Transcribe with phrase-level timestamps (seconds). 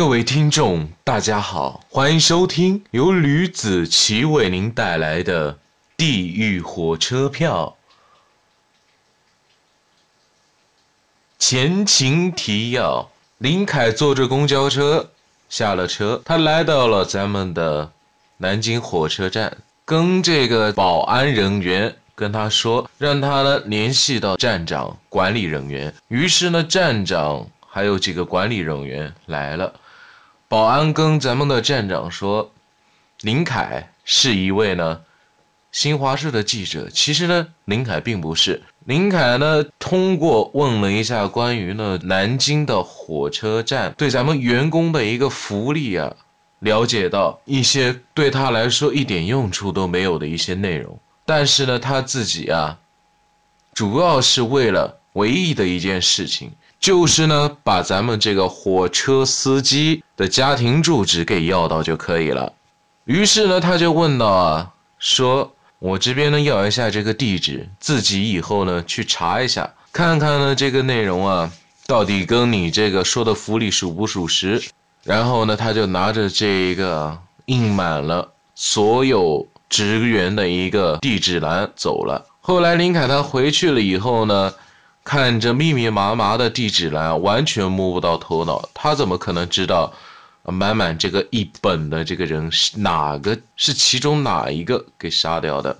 [0.00, 5.52] 各位听众，大家好，欢迎收听由吕子奇为您带来的
[5.94, 7.76] 《地狱火车票》。
[11.38, 15.10] 前情提要：林凯坐着公交车
[15.50, 17.92] 下了车，他来到了咱们的
[18.38, 25.92] 南京火车站，跟这个保安人员跟他说，让他呢联系到站长、管理人员。
[26.08, 29.74] 于是呢，站长还有几个管理人员来了。
[30.50, 32.50] 保安跟咱们的站长说，
[33.20, 35.02] 林凯是一位呢
[35.70, 36.90] 新华社的记者。
[36.90, 38.60] 其实呢，林凯并不是。
[38.84, 46.12] 林凯呢，通过问了一下关于呢南京的火车站对咱们员工的一个福利啊，
[46.58, 50.98] 了解到一些对他来说一点用处都没有的一些内容。
[51.24, 52.76] 但是呢，他自己啊，
[53.72, 56.50] 主要是为了唯一的一件事情。
[56.80, 62.54] 就是呢，把咱们这个火车司机的家庭住址给要到就可以了。
[63.04, 71.52] 于是呢，他就问到啊，说我这边呢要一下这个地址，自己以后呢去查一下，看看呢这个内容啊，
[71.86, 74.62] 到底跟你这个说的福利属不属实。
[75.04, 82.24] 然后呢，他就拿着这一个印满了所有职员的一个地址栏走了。
[82.40, 84.54] 后来林凯他回去了以后呢。
[85.02, 88.68] 看着密密麻麻的地址栏，完全摸不到头脑。
[88.74, 89.92] 他怎么可能知道，
[90.44, 93.36] 满满这个一本的这个人是哪个？
[93.56, 95.78] 是其中哪一个给杀掉的？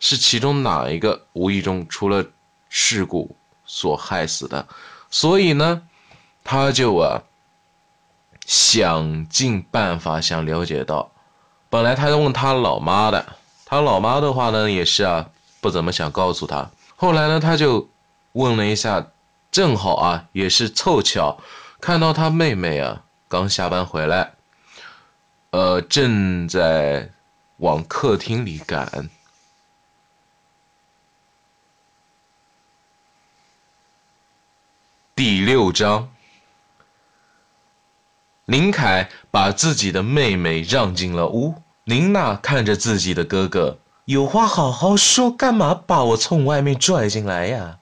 [0.00, 2.26] 是其中哪一个无意中出了
[2.68, 4.66] 事故所害死的？
[5.08, 5.82] 所以呢，
[6.42, 7.22] 他就啊，
[8.44, 11.12] 想尽办法想了解到。
[11.70, 16.68] 本来他要问他老妈的，他老妈的话呢，也是啊，不怎么想告诉他。
[16.96, 17.88] 后来呢，他就。
[18.32, 19.08] 问了一下，
[19.50, 21.38] 正好啊，也是凑巧，
[21.80, 24.32] 看到他妹妹啊刚下班回来，
[25.50, 27.10] 呃，正在
[27.58, 29.10] 往客厅里赶。
[35.14, 36.08] 第六章，
[38.46, 41.54] 林凯把自己的妹妹让进了屋。
[41.84, 47.78] 林娜看着自己的哥哥，有话好好说，干嘛把我从外面拽进来呀？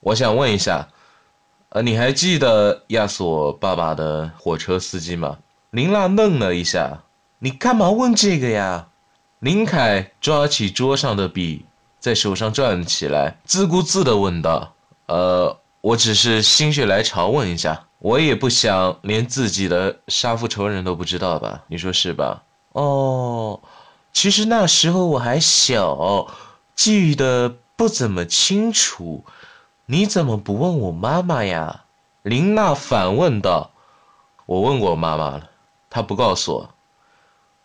[0.00, 0.88] 我想问一下，
[1.70, 5.38] 呃，你还记得亚索爸爸的火车司机吗？
[5.70, 7.02] 林娜愣了一下，
[7.40, 8.86] 你干嘛问这个呀？
[9.40, 11.64] 林凯抓起桌上的笔，
[11.98, 14.72] 在手上转起来，自顾自地问道
[15.06, 21.62] ：“呃，我只是心血来潮问一下，我也不想连自己的杀父仇人都不知道吧？
[21.66, 22.42] 你说是吧？”
[22.72, 23.60] 哦，
[24.12, 26.28] 其实那时候我还小，
[26.74, 29.24] 记得不怎么清楚。
[29.90, 31.84] 你怎么不问我妈妈呀？
[32.22, 33.70] 林娜反问道。
[34.44, 35.48] 我问过妈妈了，
[35.88, 36.74] 她不告诉我。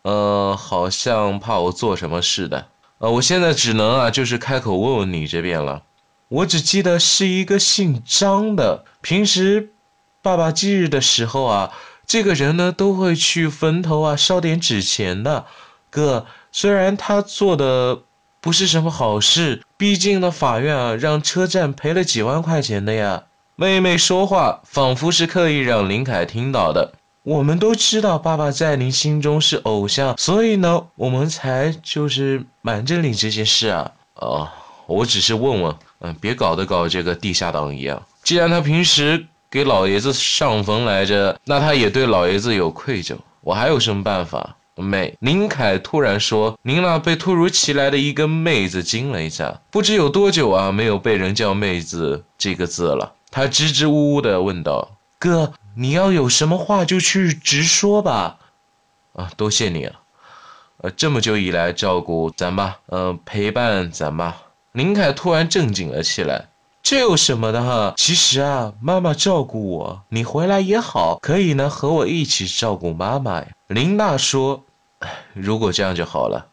[0.03, 2.67] 呃，好像怕我做什么似的。
[2.99, 5.83] 呃，我现在只能啊，就是开口问问你这边了。
[6.29, 9.73] 我只记得是一个姓张的，平时
[10.21, 11.73] 爸爸忌日的时候啊，
[12.07, 15.45] 这个人呢都会去坟头啊烧点纸钱的。
[15.89, 18.03] 哥，虽然他做的。
[18.43, 23.23] 不是什么好事，毕竟呢，法院啊让车站赔了几万块钱的呀。
[23.55, 26.91] 妹妹说话仿佛是刻意让林凯听到的。
[27.23, 33.89] 我们都知道爸爸在您心中是偶像，所以呢，我们才就是瞒着你这件事啊。
[34.15, 34.49] 哦，
[34.87, 38.03] 我只是问问，嗯，别搞得搞这个地下党一样。
[38.25, 43.15] 既然他平时给老爷子上坟来着，那他也对老爷子有愧疚。
[43.39, 44.57] 我还有什么办法？
[44.75, 53.13] 妹，林凯突然说：“您娜被突如其来的一个妹子惊了一下，不知有多久啊没有被人叫妹子这个字了。
[53.29, 58.39] 他支支吾吾的问道：‘哥，你要有什么话就去直说吧。’
[59.13, 59.99] 啊，多谢你了，
[60.77, 64.35] 呃，这么久以来照顾咱妈，嗯，陪伴咱妈。”
[64.73, 66.47] 林凯突然正经了起来。
[66.83, 67.93] 这有什么的哈？
[67.95, 73.47] 其实啊，妈妈照顾我，你回来也好，可以呢和我一起照顾妈妈呀。
[73.67, 74.65] 林娜说
[75.33, 76.45] ：“如果这样就好了。”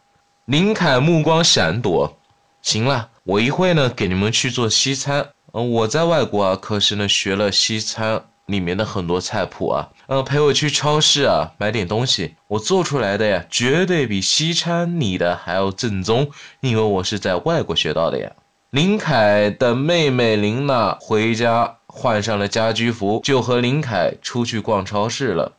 [0.47, 2.17] 林凯目光闪躲，
[2.63, 5.31] 行了，我一会呢给你们去做西餐。
[5.53, 9.89] 嗯，我在外国啊，可是呢学了西餐里面的很多菜谱啊。
[10.07, 16.31] 嗯，陪我去超市啊买点东西，我做出来的呀，绝对比西餐你的还要正宗，
[16.61, 18.31] 因为我是在外国学到的呀。
[18.71, 25.55] 林凯的妹妹林娜回家换上了家居服，就和林凯出去逛超市了。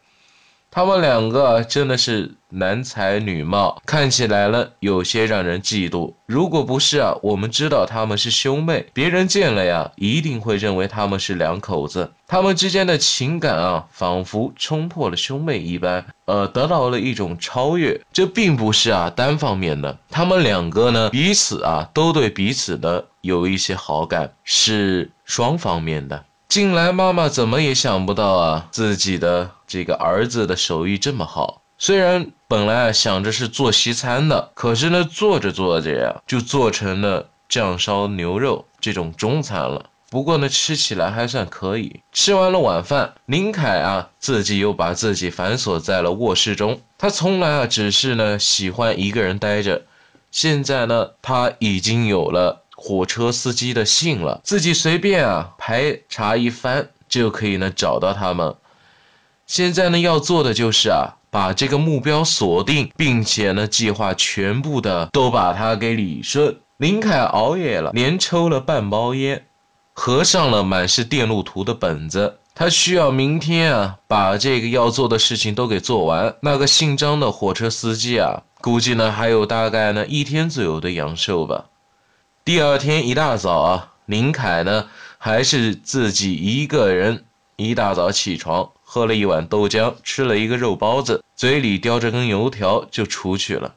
[0.73, 6.13] 他们两个真的是男才女貌，看起来呢有些让人嫉妒。
[6.25, 12.13] 如果不是啊，我们知道他们是兄妹，别人见了呀，一定会认为他们是两口子。
[12.25, 17.99] 他们之间的情感啊，仿佛冲破了兄妹一般，呃，得到了一种超越。
[18.13, 26.23] 这并不是啊单方面的，他们两个呢彼此啊都对彼此的有一些好感，是双方面的。
[26.47, 31.61] 近来妈妈怎么也想不到啊，自己的这个儿子的手艺这么好。
[31.77, 39.85] 虽然本来想着是做西餐的，可是呢，做着做着呀，就做成了酱烧牛肉这种中餐了。
[40.09, 42.01] 不过呢，吃起来还算可以。
[42.11, 46.81] 吃完了晚饭，林凯啊，自己又把自己反锁在了卧室中。
[46.97, 49.83] 他从来啊，只是呢喜欢一个人待着。
[50.31, 52.57] 现在呢，他已经有了。
[52.83, 58.55] 火车司机的信了，自己随便啊排查一番就可以呢找到他们。
[59.51, 66.57] 现在呢要做的就是啊把这个目标锁定，并且呢计划全部的都把它给理顺。
[66.77, 69.43] 林凯熬夜了，连抽了半包烟，
[69.91, 72.37] 合上了满是电路图的本子。
[72.55, 76.33] 他需要明天啊把这个要做的事情都给做完。
[76.41, 81.65] 那个姓张的火车司机啊，估计呢还有大概呢一天左右的阳寿吧。
[82.45, 84.87] 第二天一大早啊，林凯呢
[85.17, 87.25] 还是自己一个人，
[87.57, 93.75] 一大早起床，喝了一碗豆浆，吃了一个肉包子，嘴里叼着根油条就出去了。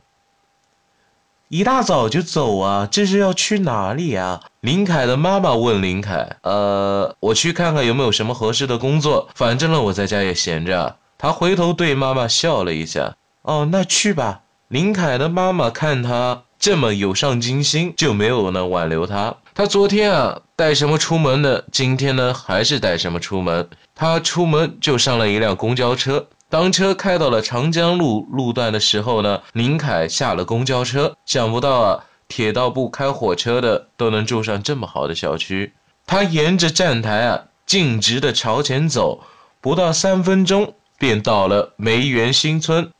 [1.47, 2.89] 一大早就走啊？
[2.91, 4.41] 这是要去哪里呀？
[4.59, 16.43] 林凯的妈妈问林凯：“呃，我去看看有没有什么合适的工作，反正呢我在家也闲着。”他回头对妈妈笑了一下：“哦，那去吧。”林凯的妈妈看他。
[16.65, 19.37] 这么有上进心，就没有呢挽留他。
[19.53, 21.61] 他昨天啊带什么出门呢？
[21.71, 23.69] 今天呢还是带什么出门？
[23.95, 26.27] 他出门就上了一辆公交车。
[26.49, 31.15] 当车开到了长江路路段的时候呢，林凯下了公交车。
[31.27, 35.75] 想不到啊，铁道部开火车的都能住上这么好的小区。
[36.07, 39.23] 他沿着站台啊径直的朝前走，
[39.61, 42.91] 不到三分钟便到了梅园新村。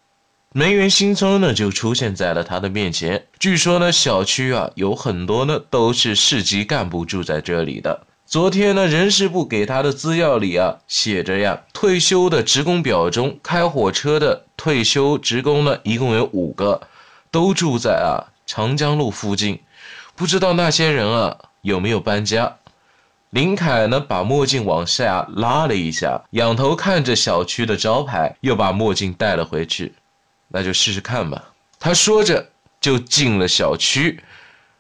[0.57, 3.27] 梅园新村呢，就出现在了他的面前。
[3.41, 8.07] 据说呢，小区啊有很多呢都是市级干部住在这里的。
[8.25, 16.83] 昨天呢，人事部给他的资料里啊写着呀，退休的职工表中，开火车的退休职工呢一共有五个，
[17.33, 19.59] 都住在啊长江路附近。
[20.15, 22.59] 不知道那些人啊有没有搬家？
[23.31, 29.95] 林凯呢，把墨镜往下拉了一下，仰头看着小区的招牌，又把墨镜戴了回去。
[30.49, 31.53] 那就试试看吧。
[31.79, 32.51] 他说着
[32.81, 34.21] 就进了小区。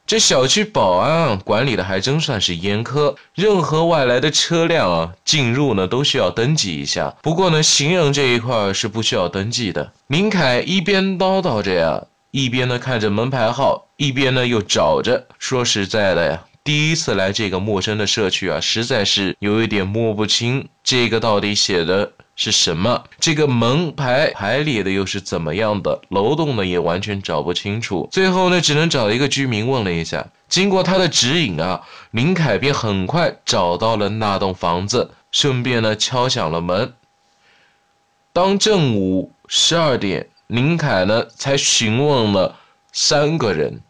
[0.06, 7.16] 这小区保安管理的还真算是严苛，任何外来的车辆啊进入呢都需要登记一下。
[7.22, 9.94] 不过呢，行人这一块是不需要登记的。
[10.08, 15.26] 林凯一边叨叨着呀，一边呢看着门牌号，一边呢又找着。
[15.38, 22.12] 说实在的呀，第一次来这个陌生的社区啊，实在是有一点摸不清这个到底写的。
[22.36, 23.04] 是什么？
[23.20, 26.00] 这个门牌牌列的又是怎么样的？
[26.08, 28.08] 楼栋呢也完全找不清楚。
[28.10, 30.26] 最后呢，只能找一个居民问了一下。
[30.48, 36.94] 经过他的指引啊，林凯便很快找到了那栋房子，顺便呢敲响了门。
[38.32, 42.56] 当正午十二点，林凯呢才询问了
[42.92, 43.80] 三个人，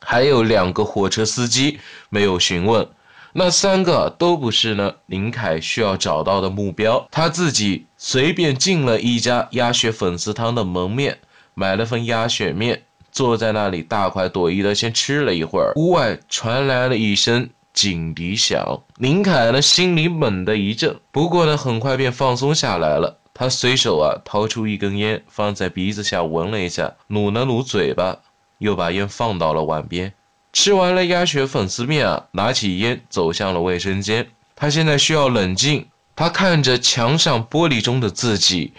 [0.00, 2.88] 还有两个火车司机没有询问。
[3.32, 7.06] 那三个都不是呢，林凯需要找到的目标。
[7.10, 11.18] 他自己随便进了一家鸭血粉丝汤的门面，
[11.54, 15.72] 买了份鸭血面，坐在那里大快朵颐的先吃了一会儿。
[15.76, 23.18] 屋外传来了一声警笛响，林凯呢心里猛地一震，不过呢很快便放松下来了。
[23.32, 28.18] 他随手啊掏出一根烟，放在鼻子下闻了一下，努了努嘴巴，
[28.58, 30.12] 又把烟放到了碗边。
[30.52, 34.28] 吃完了鸭血粉丝面啊，拿起烟走向了卫生间。
[34.56, 35.86] 他现在需要冷静。
[36.16, 38.74] 他看着墙上玻璃中的自己，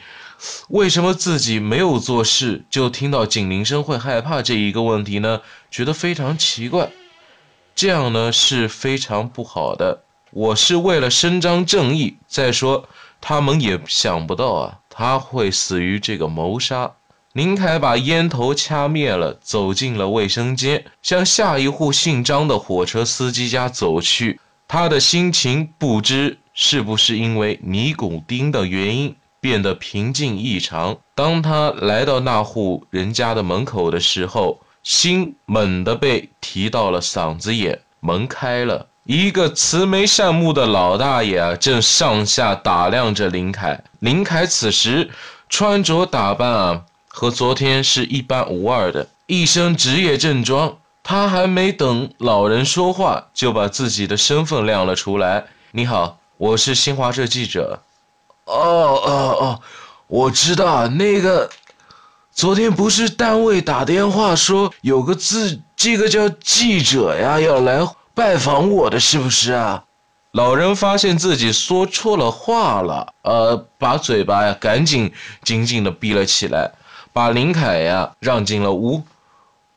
[0.70, 5.42] 为什么自己没有做事就听到警铃声会害怕这一个问题呢？
[5.72, 6.92] 觉得非常奇怪。
[7.74, 10.04] 这样呢是非常不好的。
[10.30, 12.18] 我是为了伸张正义。
[12.28, 12.88] 再说，
[13.20, 16.92] 他们也想不到啊，他会死于这个谋杀。
[17.34, 24.38] 林凯把烟头掐灭了，走进了卫生间，向下一户姓张的火车司机家走去。
[24.68, 30.98] 他的心情不知是不是因为尼古丁的原因变得平静异常。
[31.16, 37.80] 当他来到那户人家的门口的时候，心猛地被提到了嗓子眼。
[38.02, 43.82] 门开了，一个慈眉善目的老大爷啊，正上下打量着林凯。
[44.00, 45.10] 林凯此时。
[45.54, 46.82] 穿着打扮啊
[47.14, 50.78] 和昨天是一般无二的，一身职业正装。
[51.04, 55.46] 他还没等老人说话，就把自己的身份亮了出来。
[55.72, 57.82] 你好，我是新华社记者。
[58.46, 59.62] 哦哦哦，
[60.08, 61.50] 我知道那个。
[62.34, 69.84] 昨天不是单位打电话说有个字，这个叫记者呀，要来拜访我的，是不是啊？
[70.32, 75.12] 老人发现自己说错了话了，呃，把嘴巴呀赶紧
[75.44, 76.72] 紧紧的闭了起来，
[77.14, 79.04] 把林凯呀让进了屋。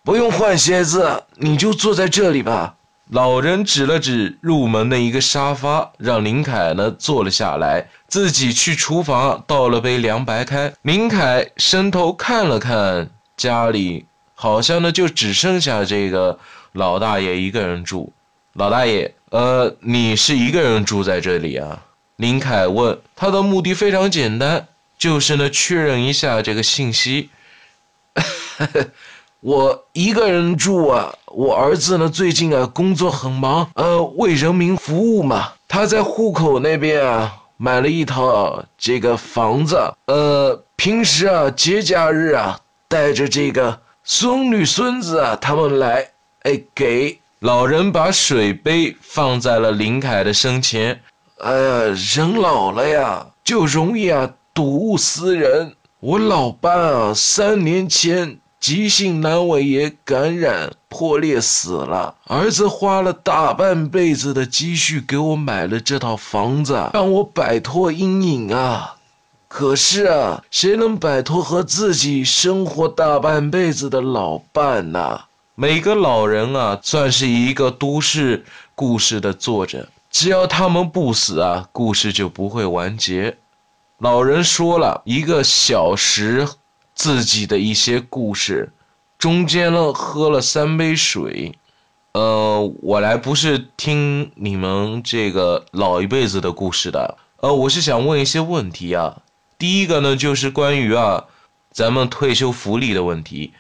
[0.03, 2.75] 不用换鞋子，你就坐在这里吧。
[3.11, 10.73] 老人指了指入门的一个沙发，让林凯呢坐了下来，自己去厨房倒了杯凉白开。
[10.83, 16.39] 林凯伸头看了看家里，好像呢就只剩下这个
[16.73, 18.13] 老大爷一个人住。
[18.55, 21.83] 老大爷，呃，你是一个人住在这里啊？
[22.17, 22.99] 林凯问。
[23.17, 24.67] 他的目的非常简单，
[25.05, 27.29] 就是呢确认一下这个信息。
[29.41, 35.53] 我一个人住啊，我儿子呢最近啊工作很忙，呃，为人民服务嘛。
[35.69, 42.59] 他在户口那边啊买了一套这个房子，呃，平时啊节假日啊
[42.89, 46.13] 带着这个孙女孙子啊他们来，
[46.45, 50.99] 哎，给老人把水杯放在了林凯的身前。
[51.41, 55.75] 哎呀，人老了呀，就容易啊睹物思人。
[56.01, 58.39] 我老伴啊三年前。
[58.61, 68.97] 急性阑尾炎感染破裂死了，儿子花了大半辈子的积蓄给我买了这套房子，让我摆脱阴影啊！
[69.49, 75.21] 可是啊，谁能摆脱和自己生活大半辈子的老伴呢？
[75.55, 83.37] 每个老人啊，算是一个都市故事的作者，只要他们不死啊，故事就不会完结。
[84.05, 86.47] 老人说了一个小时。
[86.95, 88.71] 自己的一些故事，
[89.19, 91.59] 中间呢喝了三杯水，
[92.13, 99.23] 呃，我来不是听你们这个老一辈子的故事的，呃，我是想问一些问题啊。
[99.59, 101.25] 第一个呢就是关于啊
[101.73, 103.53] 咱们退休福利的问题，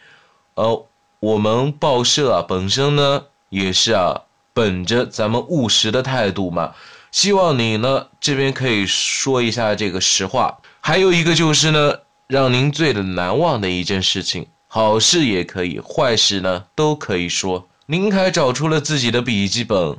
[0.54, 0.86] 呃，
[1.18, 4.20] 我们报社啊本身呢也是啊
[4.52, 6.74] 本着咱们务实的态度嘛，
[7.14, 10.58] 希望你呢这边可以说一下这个实话。
[10.80, 11.94] 还有一个就是呢。
[12.26, 17.68] 让您最难忘的一件事情，好事也可以，坏事呢都可以说。
[17.84, 19.98] 林凯找出了自己的笔记本，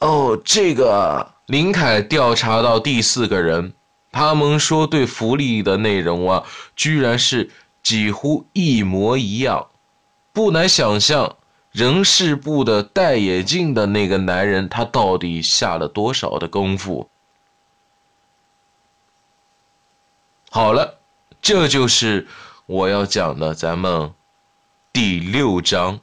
[0.00, 3.74] 哦，这个林凯调查到第四个人，
[4.10, 6.44] 他们说对福利的内容啊，
[6.74, 7.50] 居然是
[7.82, 9.66] 几乎一模一样，
[10.32, 11.36] 不难想象
[11.76, 17.10] 人事部的戴眼镜的那个男人，他到底下了多少的功夫。
[20.50, 20.94] 好了。
[21.42, 22.26] 这就是
[22.64, 24.12] 我要讲的，咱们
[24.92, 26.00] 第六章。